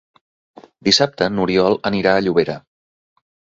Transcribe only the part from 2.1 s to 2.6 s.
a Llobera.